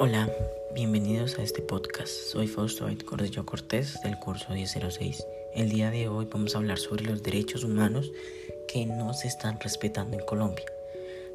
Hola, 0.00 0.30
bienvenidos 0.76 1.40
a 1.40 1.42
este 1.42 1.60
podcast. 1.60 2.06
Soy 2.06 2.46
Fausto 2.46 2.86
Cordillo 3.04 3.44
Cortés 3.44 4.00
del 4.02 4.16
curso 4.20 4.52
1006. 4.52 5.26
El 5.54 5.70
día 5.70 5.90
de 5.90 6.06
hoy 6.06 6.28
vamos 6.32 6.54
a 6.54 6.58
hablar 6.58 6.78
sobre 6.78 7.04
los 7.04 7.20
derechos 7.24 7.64
humanos 7.64 8.12
que 8.68 8.86
no 8.86 9.12
se 9.12 9.26
están 9.26 9.58
respetando 9.58 10.16
en 10.16 10.24
Colombia. 10.24 10.66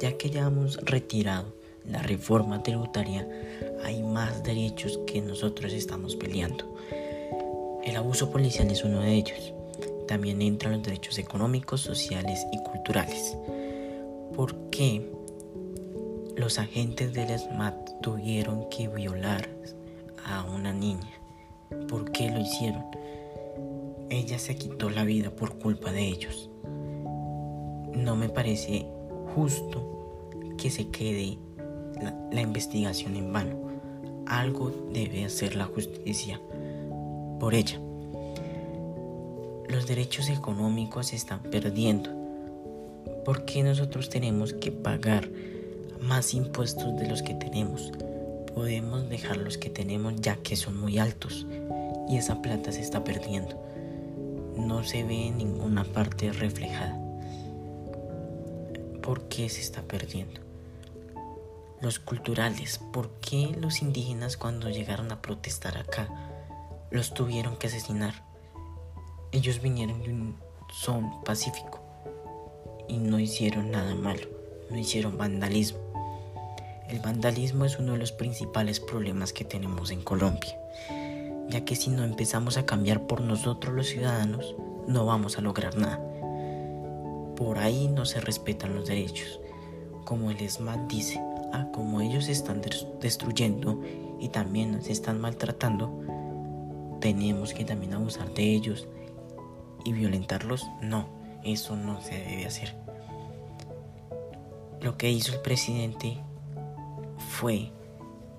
Ya 0.00 0.16
que 0.16 0.30
ya 0.30 0.46
hemos 0.46 0.76
retirado 0.84 1.52
la 1.84 2.00
reforma 2.02 2.62
tributaria, 2.62 3.28
hay 3.82 4.04
más 4.04 4.44
derechos 4.44 5.00
que 5.04 5.20
nosotros 5.20 5.72
estamos 5.72 6.14
peleando. 6.14 6.76
El 7.82 7.96
abuso 7.96 8.30
policial 8.30 8.70
es 8.70 8.84
uno 8.84 9.00
de 9.00 9.14
ellos. 9.14 9.52
También 10.06 10.40
entran 10.40 10.74
los 10.74 10.82
derechos 10.84 11.18
económicos, 11.18 11.80
sociales 11.80 12.46
y 12.52 12.62
culturales. 12.62 13.36
¿Por 14.36 14.54
qué? 14.70 15.10
Los 16.36 16.58
agentes 16.58 17.12
del 17.12 17.38
SMAT 17.38 18.00
tuvieron 18.02 18.68
que 18.68 18.88
violar 18.88 19.48
a 20.26 20.42
una 20.42 20.72
niña. 20.72 21.12
¿Por 21.88 22.10
qué 22.10 22.28
lo 22.28 22.40
hicieron? 22.40 22.84
Ella 24.10 24.40
se 24.40 24.56
quitó 24.56 24.90
la 24.90 25.04
vida 25.04 25.30
por 25.30 25.60
culpa 25.60 25.92
de 25.92 26.08
ellos. 26.08 26.50
No 27.94 28.16
me 28.16 28.28
parece 28.28 28.84
justo 29.32 30.18
que 30.58 30.70
se 30.70 30.88
quede 30.88 31.38
la, 32.02 32.12
la 32.32 32.40
investigación 32.40 33.14
en 33.14 33.32
vano. 33.32 33.70
Algo 34.26 34.72
debe 34.92 35.24
hacer 35.24 35.54
la 35.54 35.66
justicia 35.66 36.40
por 37.38 37.54
ella. 37.54 37.80
Los 39.68 39.86
derechos 39.86 40.28
económicos 40.28 41.06
se 41.06 41.16
están 41.16 41.42
perdiendo. 41.42 42.10
¿Por 43.24 43.44
qué 43.44 43.62
nosotros 43.62 44.08
tenemos 44.08 44.52
que 44.52 44.72
pagar? 44.72 45.28
Más 46.00 46.34
impuestos 46.34 46.96
de 46.96 47.08
los 47.08 47.22
que 47.22 47.34
tenemos. 47.34 47.92
Podemos 48.54 49.08
dejar 49.08 49.36
los 49.36 49.58
que 49.58 49.70
tenemos 49.70 50.14
ya 50.16 50.36
que 50.36 50.56
son 50.56 50.78
muy 50.80 50.98
altos 50.98 51.46
y 52.08 52.16
esa 52.16 52.40
plata 52.42 52.72
se 52.72 52.80
está 52.80 53.04
perdiendo. 53.04 53.60
No 54.56 54.84
se 54.84 55.04
ve 55.04 55.28
en 55.28 55.38
ninguna 55.38 55.84
parte 55.84 56.32
reflejada. 56.32 56.98
¿Por 59.02 59.28
qué 59.28 59.48
se 59.48 59.60
está 59.60 59.82
perdiendo? 59.82 60.40
Los 61.80 61.98
culturales, 61.98 62.80
¿por 62.92 63.10
qué 63.20 63.54
los 63.60 63.82
indígenas 63.82 64.36
cuando 64.36 64.70
llegaron 64.70 65.12
a 65.12 65.20
protestar 65.20 65.76
acá 65.76 66.08
los 66.90 67.12
tuvieron 67.12 67.56
que 67.56 67.66
asesinar? 67.66 68.14
Ellos 69.32 69.60
vinieron 69.60 70.02
de 70.02 70.12
un 70.12 70.36
son 70.72 71.22
pacífico 71.24 71.80
y 72.88 72.98
no 72.98 73.18
hicieron 73.18 73.70
nada 73.70 73.94
malo, 73.94 74.26
no 74.70 74.78
hicieron 74.78 75.16
vandalismo. 75.18 75.78
El 76.88 77.00
vandalismo 77.00 77.64
es 77.64 77.78
uno 77.78 77.92
de 77.92 77.98
los 77.98 78.12
principales 78.12 78.78
problemas 78.78 79.32
que 79.32 79.44
tenemos 79.44 79.90
en 79.90 80.02
Colombia, 80.02 80.56
ya 81.48 81.64
que 81.64 81.76
si 81.76 81.90
no 81.90 82.04
empezamos 82.04 82.56
a 82.56 82.66
cambiar 82.66 83.06
por 83.06 83.20
nosotros 83.20 83.74
los 83.74 83.86
ciudadanos, 83.88 84.54
no 84.86 85.06
vamos 85.06 85.38
a 85.38 85.40
lograr 85.40 85.76
nada. 85.76 85.98
Por 87.36 87.58
ahí 87.58 87.88
no 87.88 88.04
se 88.04 88.20
respetan 88.20 88.74
los 88.74 88.86
derechos. 88.86 89.40
Como 90.04 90.30
el 90.30 90.38
SMAT 90.48 90.90
dice, 90.90 91.20
ah, 91.52 91.68
como 91.72 92.00
ellos 92.00 92.28
están 92.28 92.60
destruyendo 93.00 93.80
y 94.20 94.28
también 94.28 94.72
nos 94.72 94.88
están 94.88 95.20
maltratando, 95.20 95.90
tenemos 97.00 97.54
que 97.54 97.64
también 97.64 97.94
abusar 97.94 98.32
de 98.34 98.42
ellos 98.42 98.88
y 99.84 99.92
violentarlos. 99.92 100.66
No, 100.82 101.08
eso 101.42 101.76
no 101.76 102.00
se 102.00 102.14
debe 102.14 102.46
hacer. 102.46 102.76
Lo 104.84 104.98
que 104.98 105.10
hizo 105.10 105.32
el 105.32 105.40
presidente 105.40 106.18
fue 107.16 107.72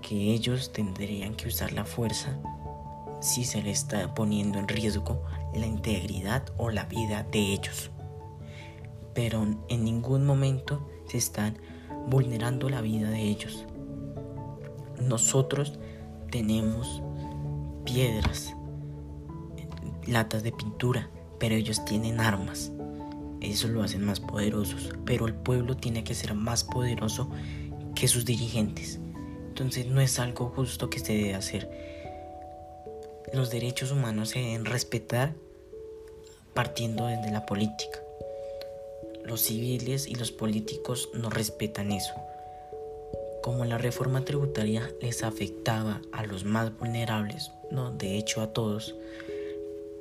que 0.00 0.32
ellos 0.32 0.72
tendrían 0.72 1.34
que 1.34 1.48
usar 1.48 1.72
la 1.72 1.84
fuerza 1.84 2.38
si 3.20 3.44
se 3.44 3.60
les 3.62 3.80
está 3.80 4.14
poniendo 4.14 4.58
en 4.58 4.66
riesgo 4.66 5.22
la 5.54 5.66
integridad 5.66 6.44
o 6.56 6.70
la 6.70 6.86
vida 6.86 7.24
de 7.30 7.52
ellos. 7.52 7.90
Pero 9.12 9.46
en 9.68 9.84
ningún 9.84 10.24
momento 10.24 10.88
se 11.04 11.18
están 11.18 11.58
vulnerando 12.06 12.70
la 12.70 12.80
vida 12.80 13.10
de 13.10 13.20
ellos. 13.20 13.66
Nosotros 14.98 15.78
tenemos 16.30 17.02
piedras, 17.84 18.56
latas 20.06 20.42
de 20.42 20.52
pintura, 20.52 21.10
pero 21.38 21.54
ellos 21.54 21.84
tienen 21.84 22.18
armas. 22.18 22.72
Eso 23.40 23.68
lo 23.68 23.82
hacen 23.82 24.04
más 24.04 24.20
poderosos. 24.20 24.90
Pero 25.04 25.26
el 25.26 25.34
pueblo 25.34 25.76
tiene 25.76 26.04
que 26.04 26.14
ser 26.14 26.34
más 26.34 26.64
poderoso 26.64 27.30
que 27.94 28.08
sus 28.08 28.24
dirigentes. 28.24 28.98
Entonces 29.48 29.86
no 29.86 30.00
es 30.00 30.18
algo 30.18 30.52
justo 30.54 30.90
que 30.90 30.98
se 30.98 31.14
debe 31.14 31.34
hacer. 31.34 31.70
Los 33.32 33.50
derechos 33.50 33.92
humanos 33.92 34.30
se 34.30 34.40
deben 34.40 34.64
respetar 34.64 35.34
partiendo 36.54 37.06
desde 37.06 37.30
la 37.30 37.46
política. 37.46 38.00
Los 39.24 39.42
civiles 39.42 40.06
y 40.06 40.14
los 40.14 40.32
políticos 40.32 41.10
no 41.14 41.30
respetan 41.30 41.92
eso. 41.92 42.12
Como 43.42 43.64
la 43.64 43.78
reforma 43.78 44.24
tributaria 44.24 44.90
les 45.00 45.22
afectaba 45.22 46.00
a 46.12 46.24
los 46.24 46.44
más 46.44 46.76
vulnerables, 46.76 47.52
no, 47.70 47.90
de 47.90 48.18
hecho 48.18 48.40
a 48.40 48.52
todos, 48.52 48.94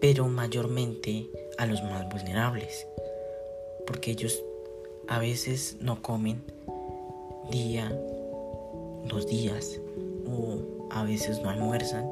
pero 0.01 0.27
mayormente 0.27 1.29
a 1.57 1.66
los 1.66 1.83
más 1.83 2.09
vulnerables, 2.09 2.88
porque 3.89 4.11
ellos 4.11 4.44
a 5.07 5.17
veces 5.17 5.77
no 5.81 6.03
comen 6.03 6.44
día, 7.50 7.89
dos 9.05 9.25
días 9.25 9.81
o 10.27 10.59
a 10.91 11.03
veces 11.03 11.41
no 11.41 11.50
almuerzan, 11.50 12.05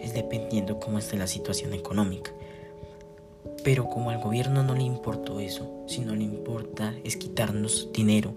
es 0.00 0.14
dependiendo 0.14 0.80
cómo 0.80 0.98
esté 0.98 1.18
la 1.18 1.26
situación 1.26 1.74
económica. 1.74 2.32
Pero 3.62 3.90
como 3.90 4.08
al 4.08 4.22
gobierno 4.22 4.62
no 4.62 4.74
le 4.74 4.82
importó 4.82 5.40
eso, 5.40 5.84
sino 5.86 6.14
le 6.14 6.24
importa 6.24 6.94
es 7.04 7.18
quitarnos 7.18 7.90
dinero 7.92 8.32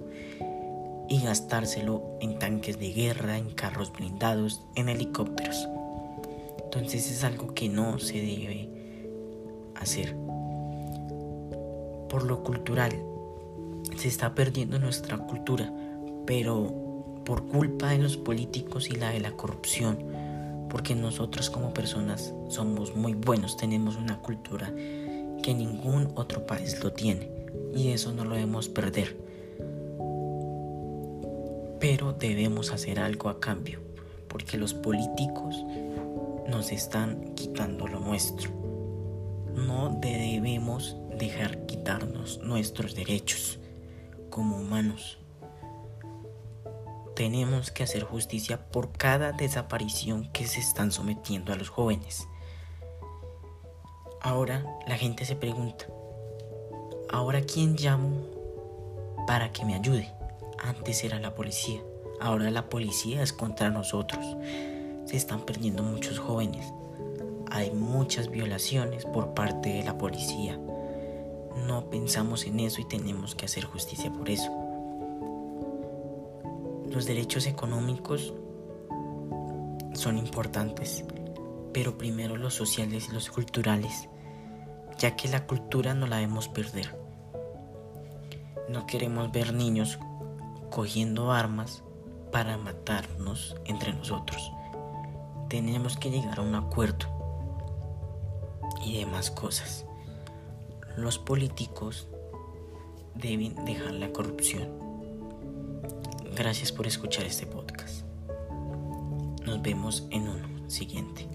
y 1.07 1.21
gastárselo 1.21 2.17
en 2.19 2.37
tanques 2.37 2.79
de 2.79 2.91
guerra, 2.91 3.37
en 3.37 3.51
carros 3.51 3.93
blindados, 3.93 4.59
en 4.75 4.89
helicópteros. 4.89 5.69
Entonces 6.65 7.09
es 7.09 7.23
algo 7.23 7.53
que 7.53 7.69
no 7.69 7.97
se 7.99 8.15
debe 8.15 8.67
hacer. 9.75 10.17
Por 12.13 12.25
lo 12.25 12.43
cultural, 12.43 12.93
se 13.97 14.07
está 14.07 14.35
perdiendo 14.35 14.77
nuestra 14.77 15.17
cultura 15.17 15.73
pero 16.27 16.71
por 17.25 17.47
culpa 17.47 17.89
de 17.89 17.97
los 17.97 18.17
políticos 18.17 18.87
y 18.87 18.95
la 18.95 19.09
de 19.09 19.19
la 19.19 19.31
corrupción, 19.31 19.97
porque 20.69 20.93
nosotros 20.93 21.49
como 21.49 21.73
personas 21.73 22.35
somos 22.49 22.95
muy 22.95 23.15
buenos, 23.15 23.57
tenemos 23.57 23.95
una 23.95 24.19
cultura 24.19 24.71
que 25.41 25.55
ningún 25.55 26.11
otro 26.13 26.45
país 26.45 26.83
lo 26.83 26.93
tiene 26.93 27.29
y 27.73 27.89
eso 27.89 28.13
no 28.13 28.25
lo 28.25 28.35
debemos 28.35 28.69
perder. 28.69 29.17
Pero 31.79 32.13
debemos 32.13 32.71
hacer 32.71 32.99
algo 32.99 33.29
a 33.29 33.39
cambio, 33.39 33.79
porque 34.27 34.57
los 34.59 34.75
políticos 34.75 35.65
nos 36.47 36.71
están 36.71 37.33
quitando 37.33 37.87
lo 37.87 37.99
nuestro. 37.99 38.62
No 39.55 39.97
debemos 40.01 40.97
dejar 41.17 41.65
quitarnos 41.65 42.39
nuestros 42.39 42.95
derechos 42.95 43.59
como 44.29 44.57
humanos. 44.57 45.19
Tenemos 47.15 47.69
que 47.69 47.83
hacer 47.83 48.03
justicia 48.03 48.71
por 48.71 48.91
cada 48.91 49.31
desaparición 49.31 50.31
que 50.31 50.47
se 50.47 50.59
están 50.59 50.91
sometiendo 50.91 51.53
a 51.53 51.55
los 51.55 51.69
jóvenes. 51.69 52.27
Ahora 54.21 54.65
la 54.87 54.97
gente 54.97 55.23
se 55.25 55.35
pregunta, 55.35 55.85
¿ahora 57.09 57.41
quién 57.41 57.75
llamo 57.75 58.23
para 59.27 59.51
que 59.51 59.65
me 59.65 59.75
ayude? 59.75 60.11
Antes 60.57 61.03
era 61.03 61.19
la 61.19 61.35
policía, 61.35 61.81
ahora 62.19 62.49
la 62.49 62.69
policía 62.69 63.21
es 63.21 63.33
contra 63.33 63.69
nosotros. 63.69 64.25
Se 65.05 65.15
están 65.15 65.41
perdiendo 65.41 65.83
muchos 65.83 66.17
jóvenes. 66.17 66.73
Hay 67.53 67.69
muchas 67.69 68.31
violaciones 68.31 69.05
por 69.05 69.35
parte 69.35 69.69
de 69.69 69.83
la 69.83 69.95
policía. 69.95 70.59
No 71.67 71.87
pensamos 71.91 72.47
en 72.47 72.59
eso 72.59 72.81
y 72.81 72.85
tenemos 72.85 73.35
que 73.35 73.45
hacer 73.45 73.63
justicia 73.65 74.11
por 74.11 74.27
eso. 74.27 74.51
Los 76.89 77.05
derechos 77.05 77.45
económicos 77.45 78.33
son 79.93 80.17
importantes, 80.17 81.05
pero 81.73 81.95
primero 81.95 82.37
los 82.37 82.55
sociales 82.55 83.09
y 83.09 83.13
los 83.13 83.29
culturales, 83.29 84.09
ya 84.97 85.15
que 85.15 85.27
la 85.27 85.45
cultura 85.45 85.93
no 85.93 86.07
la 86.07 86.15
debemos 86.15 86.47
perder. 86.47 86.97
No 88.67 88.87
queremos 88.87 89.31
ver 89.31 89.53
niños 89.53 89.99
cogiendo 90.71 91.31
armas 91.31 91.83
para 92.31 92.57
matarnos 92.57 93.55
entre 93.65 93.93
nosotros. 93.93 94.51
Tenemos 95.49 95.97
que 95.97 96.09
llegar 96.09 96.39
a 96.39 96.41
un 96.41 96.55
acuerdo 96.55 97.22
y 98.85 98.99
demás 98.99 99.31
cosas. 99.31 99.85
Los 100.97 101.17
políticos 101.17 102.07
deben 103.15 103.65
dejar 103.65 103.93
la 103.93 104.11
corrupción. 104.11 104.69
Gracias 106.35 106.71
por 106.71 106.87
escuchar 106.87 107.25
este 107.25 107.45
podcast. 107.45 108.05
Nos 109.45 109.61
vemos 109.61 110.07
en 110.11 110.27
uno 110.27 110.69
siguiente. 110.69 111.27